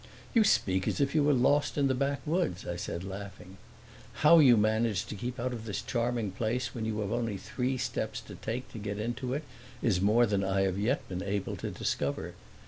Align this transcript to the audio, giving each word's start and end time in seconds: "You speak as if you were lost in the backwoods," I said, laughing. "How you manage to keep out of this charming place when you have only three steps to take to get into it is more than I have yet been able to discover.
"You 0.33 0.43
speak 0.43 0.87
as 0.87 0.99
if 0.99 1.13
you 1.13 1.23
were 1.23 1.31
lost 1.31 1.77
in 1.77 1.85
the 1.85 1.93
backwoods," 1.93 2.65
I 2.65 2.75
said, 2.75 3.03
laughing. 3.03 3.57
"How 4.25 4.39
you 4.39 4.57
manage 4.57 5.05
to 5.05 5.13
keep 5.15 5.39
out 5.39 5.53
of 5.53 5.65
this 5.65 5.83
charming 5.83 6.31
place 6.31 6.73
when 6.73 6.85
you 6.85 7.01
have 7.01 7.11
only 7.11 7.37
three 7.37 7.77
steps 7.77 8.19
to 8.21 8.33
take 8.33 8.71
to 8.71 8.79
get 8.79 8.97
into 8.97 9.35
it 9.35 9.43
is 9.83 10.01
more 10.01 10.25
than 10.25 10.43
I 10.43 10.61
have 10.61 10.79
yet 10.79 11.07
been 11.07 11.21
able 11.21 11.55
to 11.57 11.69
discover. 11.69 12.33